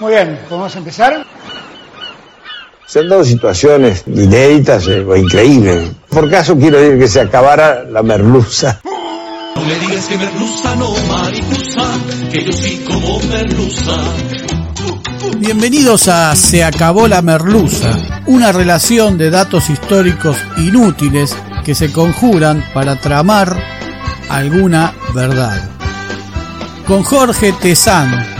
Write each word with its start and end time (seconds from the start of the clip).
Muy 0.00 0.12
bien, 0.12 0.38
¿podemos 0.48 0.76
empezar? 0.76 1.26
Se 2.86 3.00
han 3.00 3.08
dado 3.08 3.24
situaciones 3.24 4.04
inéditas 4.06 4.86
eh, 4.86 5.00
o 5.00 5.16
increíbles. 5.16 5.90
Por 6.08 6.30
caso 6.30 6.56
quiero 6.56 6.78
decir 6.78 7.00
que 7.00 7.08
se 7.08 7.20
acabara 7.20 7.82
la 7.82 8.04
merluza. 8.04 8.80
No 9.56 9.62
me 9.62 9.74
digas 9.74 10.06
que 10.06 10.16
merluza, 10.16 10.76
no 10.76 10.92
mariposa, 11.08 11.98
que 12.30 12.44
yo 12.44 12.52
sí 12.52 12.84
como 12.86 13.18
merluza. 13.24 13.92
Bienvenidos 15.38 16.06
a 16.06 16.34
Se 16.36 16.62
acabó 16.62 17.08
la 17.08 17.20
merluza, 17.20 17.90
una 18.26 18.52
relación 18.52 19.18
de 19.18 19.30
datos 19.30 19.68
históricos 19.68 20.36
inútiles 20.58 21.36
que 21.64 21.74
se 21.74 21.90
conjuran 21.90 22.64
para 22.72 23.00
tramar 23.00 23.60
alguna 24.28 24.94
verdad. 25.12 25.68
Con 26.86 27.02
Jorge 27.02 27.52
Tezán 27.60 28.37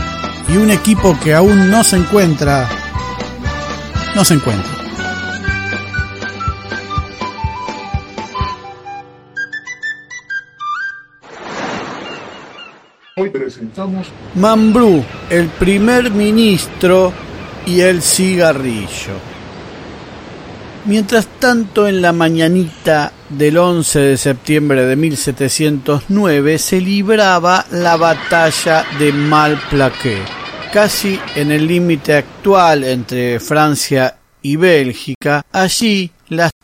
y 0.51 0.57
un 0.57 0.71
equipo 0.71 1.17
que 1.23 1.33
aún 1.33 1.69
no 1.69 1.83
se 1.83 1.97
encuentra 1.97 2.67
no 4.15 4.25
se 4.25 4.33
encuentra. 4.33 4.71
Hoy 13.15 13.29
presentamos 13.29 14.07
Mambrú, 14.35 15.03
el 15.29 15.47
primer 15.47 16.09
ministro 16.11 17.13
y 17.65 17.81
el 17.81 18.01
cigarrillo. 18.01 19.29
Mientras 20.85 21.27
tanto, 21.39 21.87
en 21.87 22.01
la 22.01 22.13
mañanita 22.13 23.11
del 23.27 23.57
11 23.57 23.99
de 23.99 24.17
septiembre 24.17 24.85
de 24.85 24.95
1709 24.95 26.57
se 26.57 26.81
libraba 26.81 27.65
la 27.71 27.97
batalla 27.97 28.85
de 28.97 29.11
Malplaquet 29.11 30.38
casi 30.71 31.19
en 31.35 31.51
el 31.51 31.67
límite 31.67 32.13
actual 32.13 32.83
entre 32.83 33.39
Francia 33.39 34.15
y 34.41 34.55
Bélgica, 34.55 35.43
allí 35.51 36.11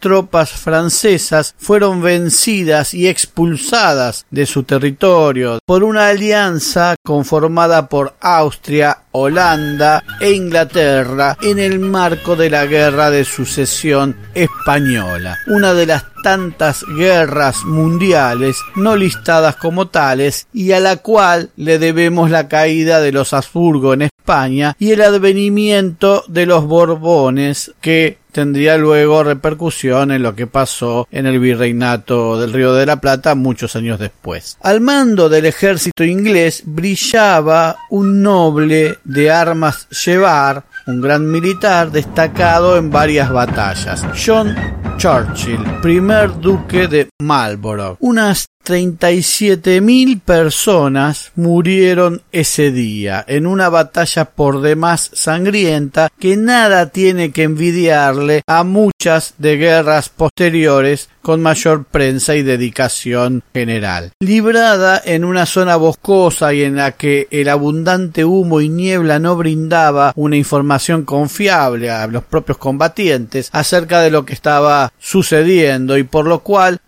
tropas 0.06 0.52
francesas 0.52 1.56
fueron 1.58 2.00
vencidas 2.00 2.94
y 2.94 3.08
expulsadas 3.08 4.28
de 4.30 4.46
su 4.46 4.62
territorio 4.62 5.58
por 5.66 5.84
una 5.84 6.10
alianza 6.10 6.96
conformada 7.04 7.90
por 7.90 8.14
Austria, 8.22 9.00
Holanda 9.10 10.04
e 10.20 10.34
Inglaterra 10.34 11.36
en 11.42 11.58
el 11.58 11.80
marco 11.80 12.36
de 12.36 12.52
la 12.52 12.68
Guerra 12.68 13.10
de 13.10 13.26
Sucesión 13.26 14.16
Española, 14.36 15.40
una 15.48 15.74
de 15.74 15.88
las 15.88 16.04
tantas 16.22 16.84
guerras 16.96 17.66
mundiales 17.66 18.58
no 18.76 18.96
listadas 18.96 19.56
como 19.56 19.88
tales 19.88 20.48
y 20.54 20.72
a 20.72 20.80
la 20.80 20.98
cual 20.98 21.50
le 21.56 21.80
debemos 21.80 22.30
la 22.30 22.48
caída 22.48 23.02
de 23.02 23.12
los 23.12 23.34
Habsburgo 23.34 23.96
en 23.96 24.04
España 24.04 24.76
y 24.78 24.92
el 24.92 25.02
advenimiento 25.02 26.24
de 26.28 26.46
los 26.46 26.66
Borbones 26.66 27.74
que 27.82 28.20
tendría 28.36 28.76
luego 28.76 29.24
repercusión 29.24 30.12
en 30.12 30.22
lo 30.22 30.36
que 30.36 30.46
pasó 30.46 31.08
en 31.10 31.26
el 31.26 31.40
virreinato 31.40 32.38
del 32.38 32.52
Río 32.52 32.74
de 32.74 32.86
la 32.86 33.00
Plata 33.00 33.34
muchos 33.34 33.78
años 33.78 33.98
después. 33.98 34.58
Al 34.62 34.82
mando 34.82 35.30
del 35.30 35.46
ejército 35.46 36.04
inglés 36.04 36.64
brillaba 36.66 37.78
un 37.90 38.22
noble 38.22 39.00
de 39.06 39.32
armas 39.32 39.88
llevar, 39.88 40.66
un 40.86 41.00
gran 41.00 41.32
militar 41.32 41.92
destacado 41.92 42.76
en 42.76 42.92
varias 42.92 43.32
batallas, 43.32 44.06
John 44.14 44.54
Churchill, 44.98 45.64
primer 45.82 46.38
duque 46.42 46.90
de 46.90 47.08
Marlborough. 47.22 47.96
Unas 48.02 48.48
37.000 48.66 50.20
personas 50.22 51.32
murieron 51.36 52.24
ese 52.32 52.72
día 52.72 53.24
en 53.28 53.46
una 53.46 53.70
batalla 53.70 54.26
por 54.26 54.62
demás 54.62 55.12
sangrienta 55.14 56.10
que 56.20 56.36
nada 56.36 56.90
tiene 56.90 57.32
que 57.32 57.44
envidiarle 57.44 58.42
a 58.48 58.64
muchas 58.64 59.36
de 59.38 59.58
guerras 59.58 60.10
posteriores 60.10 61.10
con 61.22 61.42
mayor 61.42 61.86
prensa 61.86 62.36
y 62.36 62.44
dedicación 62.44 63.44
general. 63.54 64.12
Librada 64.20 65.02
en 65.04 65.26
una 65.26 65.46
zona 65.46 65.76
boscosa 65.76 66.54
y 66.54 66.64
en 66.64 66.76
la 66.76 66.92
que 66.92 67.28
el 67.32 67.50
abundante 67.50 68.26
humo 68.26 68.62
y 68.62 68.70
niebla 68.70 69.20
no 69.20 69.36
brindaba 69.36 70.14
una 70.16 70.38
información 70.38 71.04
confiable 71.04 71.90
a 71.90 72.06
los 72.08 72.24
propios 72.24 72.58
combatientes 72.58 73.50
acerca 73.52 74.02
de 74.02 74.12
lo 74.12 74.26
que 74.26 74.34
estaba 74.34 74.92
sucediendo 75.00 75.98
y 75.98 76.04
por 76.04 76.28
lo 76.28 76.40
cual 76.40 76.80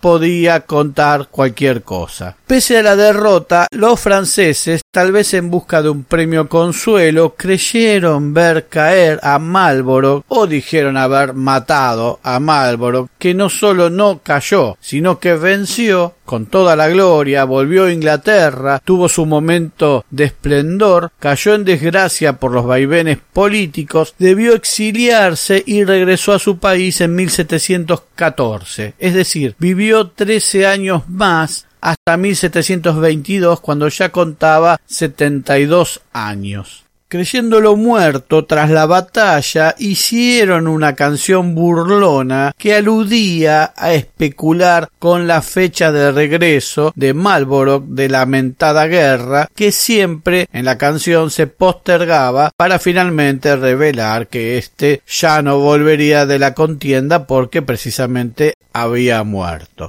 podía 0.00 0.60
contar 0.60 1.28
cualquier 1.30 1.82
cosa. 1.82 2.34
Pese 2.46 2.78
a 2.78 2.82
la 2.82 2.96
derrota, 2.96 3.66
los 3.70 4.00
franceses, 4.00 4.80
tal 4.90 5.12
vez 5.12 5.34
en 5.34 5.50
busca 5.50 5.82
de 5.82 5.90
un 5.90 6.04
premio 6.04 6.48
consuelo, 6.48 7.34
creyeron 7.36 8.32
ver 8.32 8.68
caer 8.68 9.20
a 9.22 9.38
Marlborough 9.38 10.24
o 10.28 10.46
dijeron 10.46 10.96
haber 10.96 11.34
matado 11.34 12.20
a 12.22 12.40
Marlborough, 12.40 13.08
que 13.18 13.34
no 13.34 13.50
solo 13.50 13.90
no 13.90 14.20
cayó, 14.22 14.78
sino 14.80 15.18
que 15.18 15.34
venció 15.34 16.14
con 16.24 16.46
toda 16.46 16.76
la 16.76 16.88
gloria, 16.88 17.44
volvió 17.44 17.84
a 17.84 17.92
Inglaterra, 17.92 18.80
tuvo 18.84 19.08
su 19.08 19.26
momento 19.26 20.04
de 20.10 20.24
esplendor, 20.24 21.12
cayó 21.18 21.54
en 21.54 21.64
desgracia 21.64 22.34
por 22.34 22.52
los 22.52 22.66
vaivenes 22.66 23.18
políticos, 23.32 24.14
debió 24.18 24.54
exiliarse 24.54 25.62
y 25.66 25.84
regresó 25.84 26.32
a 26.32 26.38
su 26.38 26.58
país 26.58 27.00
en 27.00 27.14
1714. 27.14 28.94
Es 28.98 29.14
decir, 29.14 29.54
vivió 29.58 30.08
trece 30.08 30.66
años 30.66 31.08
más 31.08 31.66
hasta 31.80 32.16
1722 32.16 33.60
cuando 33.60 33.88
ya 33.88 34.08
contaba 34.10 34.80
72 34.86 36.00
años 36.12 36.83
creyéndolo 37.14 37.76
muerto 37.76 38.44
tras 38.44 38.70
la 38.70 38.86
batalla, 38.86 39.76
hicieron 39.78 40.66
una 40.66 40.96
canción 40.96 41.54
burlona 41.54 42.52
que 42.58 42.74
aludía 42.74 43.72
a 43.76 43.94
especular 43.94 44.88
con 44.98 45.28
la 45.28 45.40
fecha 45.40 45.92
de 45.92 46.10
regreso 46.10 46.92
de 46.96 47.14
Marlborough 47.14 47.84
de 47.86 48.08
la 48.08 48.24
lamentada 48.24 48.88
guerra, 48.88 49.48
que 49.54 49.70
siempre 49.70 50.48
en 50.52 50.64
la 50.64 50.76
canción 50.76 51.30
se 51.30 51.46
postergaba 51.46 52.50
para 52.56 52.80
finalmente 52.80 53.54
revelar 53.54 54.26
que 54.26 54.58
éste 54.58 55.00
ya 55.06 55.40
no 55.40 55.60
volvería 55.60 56.26
de 56.26 56.40
la 56.40 56.52
contienda 56.52 57.28
porque 57.28 57.62
precisamente 57.62 58.54
había 58.72 59.22
muerto. 59.22 59.88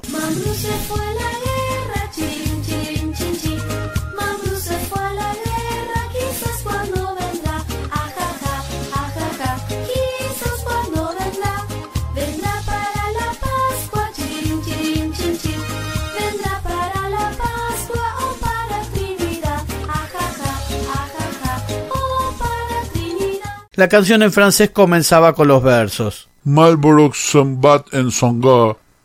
La 23.76 23.90
canción 23.90 24.22
en 24.22 24.32
francés 24.32 24.70
comenzaba 24.70 25.34
con 25.34 25.48
los 25.48 25.62
versos. 25.62 26.30
Marlborough 26.44 27.12
s'en 27.14 27.60
bat 27.60 27.92
en 27.92 28.10
son 28.10 28.40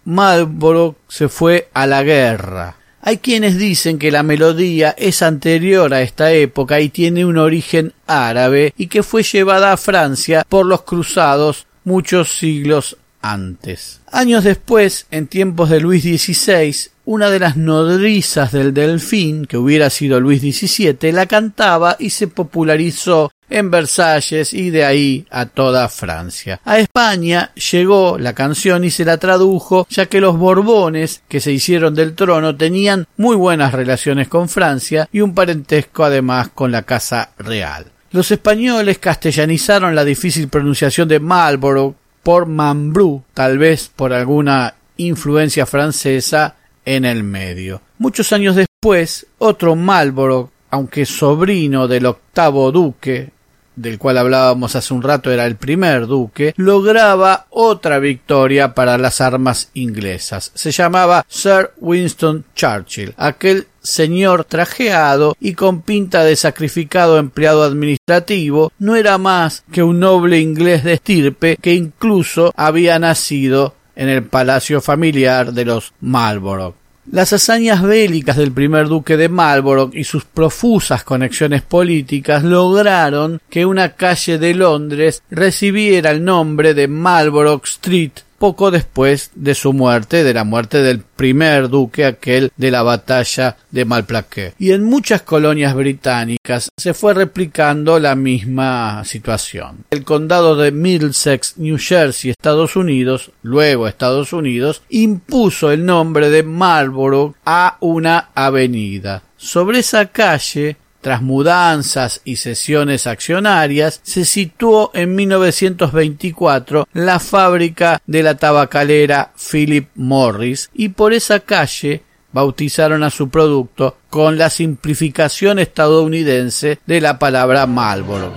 Marlborough 0.06 0.96
se 1.10 1.28
fue 1.28 1.68
a 1.74 1.86
la 1.86 2.04
guerra. 2.04 2.78
Hay 3.02 3.18
quienes 3.18 3.58
dicen 3.58 4.00
que 4.00 4.12
la 4.12 4.24
melodía 4.24 4.96
es 4.98 5.24
anterior 5.24 5.94
a 5.94 6.02
esta 6.02 6.32
época 6.32 6.80
y 6.80 6.88
tiene 6.88 7.26
un 7.26 7.38
origen 7.38 7.92
árabe 8.08 8.74
y 8.78 8.88
que 8.88 9.04
fue 9.04 9.24
llevada 9.24 9.74
a 9.74 9.78
Francia 9.78 10.46
por 10.48 10.66
los 10.66 10.84
cruzados 10.84 11.68
muchos 11.84 12.38
siglos 12.38 12.96
antes. 13.22 14.00
Años 14.10 14.46
después, 14.46 15.06
en 15.12 15.28
tiempos 15.28 15.70
de 15.70 15.82
Luis 15.82 16.04
XVI, 16.04 16.92
una 17.04 17.30
de 17.30 17.40
las 17.40 17.58
nodrizas 17.58 18.54
del 18.54 18.74
Delfín, 18.74 19.46
que 19.46 19.58
hubiera 19.58 19.90
sido 19.90 20.22
Luis 20.22 20.42
XVII, 20.42 21.12
la 21.12 21.26
cantaba 21.26 21.98
y 22.00 22.12
se 22.12 22.28
popularizó 22.28 23.32
en 23.52 23.70
Versalles 23.70 24.54
y 24.54 24.72
de 24.72 24.86
ahí 24.86 25.26
a 25.30 25.46
toda 25.46 25.88
Francia. 25.90 26.60
A 26.66 26.80
España 26.80 27.52
llegó 27.72 28.18
la 28.18 28.34
canción 28.34 28.84
y 28.84 28.90
se 28.90 29.06
la 29.06 29.18
tradujo, 29.18 29.86
ya 29.90 30.08
que 30.08 30.22
los 30.22 30.38
Borbones 30.38 31.22
que 31.28 31.40
se 31.40 31.52
hicieron 31.52 31.94
del 31.94 32.16
trono 32.16 32.56
tenían 32.56 33.08
muy 33.18 33.36
buenas 33.36 33.74
relaciones 33.74 34.28
con 34.28 34.50
Francia 34.50 35.08
y 35.12 35.22
un 35.22 35.36
parentesco 35.36 36.04
además 36.04 36.50
con 36.50 36.72
la 36.72 36.84
Casa 36.84 37.32
Real. 37.38 37.86
Los 38.12 38.32
españoles 38.32 39.00
castellanizaron 39.00 39.96
la 39.96 40.04
difícil 40.04 40.48
pronunciación 40.50 41.08
de 41.08 41.20
Marlborough 41.20 41.96
por 42.24 42.46
Mambrú, 42.46 43.24
tal 43.34 43.58
vez 43.58 43.90
por 43.96 44.14
alguna 44.14 44.76
influencia 44.98 45.66
francesa 45.66 46.56
en 46.86 47.06
el 47.06 47.24
medio. 47.24 47.82
Muchos 47.98 48.34
años 48.34 48.56
después, 48.56 49.28
otro 49.38 49.76
Marlborough, 49.76 50.50
aunque 50.72 51.06
sobrino 51.06 51.88
del 51.88 52.06
octavo 52.06 52.72
duque, 52.72 53.30
del 53.76 53.98
cual 53.98 54.18
hablábamos 54.18 54.76
hace 54.76 54.94
un 54.94 55.02
rato 55.02 55.32
era 55.32 55.46
el 55.46 55.56
primer 55.56 56.08
duque, 56.08 56.54
lograba 56.58 57.48
otra 57.50 58.00
victoria 58.00 58.74
para 58.74 58.98
las 58.98 59.22
armas 59.22 59.70
inglesas. 59.74 60.52
Se 60.54 60.72
llamaba 60.72 61.26
Sir 61.28 61.72
Winston 61.80 62.46
Churchill, 62.56 63.14
aquel 63.18 63.68
señor 63.82 64.46
trajeado 64.46 65.36
y 65.40 65.54
con 65.54 65.82
pinta 65.82 66.24
de 66.24 66.36
sacrificado 66.36 67.18
empleado 67.18 67.64
administrativo, 67.64 68.72
no 68.80 68.96
era 68.96 69.18
más 69.18 69.64
que 69.72 69.84
un 69.84 70.00
noble 70.00 70.40
inglés 70.40 70.84
de 70.84 70.94
estirpe 70.94 71.58
que 71.62 71.74
incluso 71.74 72.54
había 72.56 73.00
nacido 73.00 73.76
en 73.96 74.10
el 74.10 74.24
palacio 74.24 74.82
familiar 74.82 75.54
de 75.54 75.66
los 75.66 75.94
Marlborough. 76.00 76.81
Las 77.10 77.34
hazañas 77.34 77.82
bélicas 77.82 78.38
del 78.38 78.52
primer 78.52 78.88
duque 78.88 79.18
de 79.18 79.28
Marlborough 79.28 79.92
y 79.94 80.04
sus 80.04 80.24
profusas 80.24 81.04
conexiones 81.04 81.64
políticas 81.64 82.44
lograron 82.44 83.42
que 83.50 83.66
una 83.66 83.94
calle 83.94 84.38
de 84.38 84.54
Londres 84.54 85.24
recibiera 85.32 86.12
el 86.12 86.24
nombre 86.24 86.76
de 86.76 86.88
Marlborough 86.88 87.64
Street 87.64 88.12
poco 88.42 88.72
después 88.72 89.30
de 89.36 89.54
su 89.54 89.72
muerte, 89.72 90.24
de 90.24 90.34
la 90.34 90.44
muerte 90.44 90.82
del 90.82 91.02
primer 91.02 91.70
duque, 91.70 92.06
aquel 92.06 92.52
de 92.58 92.72
la 92.72 92.82
batalla 92.82 93.56
de 93.70 93.86
Malplaquet. 93.86 94.56
Y 94.58 94.72
en 94.72 94.84
muchas 94.84 95.22
colonias 95.22 95.76
británicas 95.76 96.72
se 96.76 96.96
fue 96.96 97.14
replicando 97.14 98.00
la 98.00 98.16
misma 98.16 99.06
situación. 99.06 99.86
El 99.92 100.04
condado 100.04 100.56
de 100.56 100.72
Middlesex, 100.72 101.60
New 101.60 101.78
Jersey, 101.78 102.32
Estados 102.32 102.76
Unidos, 102.76 103.30
luego 103.44 103.88
Estados 103.88 104.34
Unidos, 104.34 104.82
impuso 104.90 105.72
el 105.72 105.86
nombre 105.86 106.32
de 106.32 106.42
Marlborough 106.42 107.36
a 107.46 107.78
una 107.80 108.30
avenida. 108.34 109.22
Sobre 109.38 109.80
esa 109.80 110.08
calle 110.08 110.78
tras 111.02 111.22
mudanzas 111.22 112.22
y 112.24 112.38
sesiones 112.38 113.08
accionarias, 113.08 114.00
se 114.04 114.26
situó 114.26 114.92
en 114.94 115.16
1924 115.16 116.88
la 116.94 117.20
fábrica 117.20 118.02
de 118.06 118.24
la 118.24 118.36
tabacalera 118.36 119.34
Philip 119.36 119.90
Morris 119.96 120.70
y 120.74 120.90
por 120.90 121.14
esa 121.14 121.40
calle 121.40 122.04
bautizaron 122.32 123.04
a 123.04 123.10
su 123.10 123.30
producto 123.30 123.98
con 124.10 124.38
la 124.38 124.50
simplificación 124.50 125.60
estadounidense 125.60 126.80
de 126.86 127.02
la 127.02 127.20
palabra 127.20 127.66
Marlboro, 127.66 128.34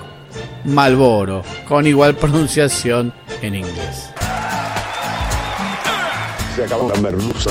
Malboro, 0.64 1.43
con 1.69 1.87
igual 1.87 2.16
pronunciación 2.16 3.12
en 3.43 3.55
inglés. 3.56 4.11
Se 6.56 6.64
acabó 6.64 6.90
la 6.93 7.00
merluza. 7.00 7.50